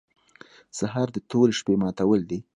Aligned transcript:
سهار 0.77 1.07
د 1.15 1.17
تورې 1.29 1.53
شپې 1.59 1.73
ماتول 1.81 2.21
دي. 2.29 2.39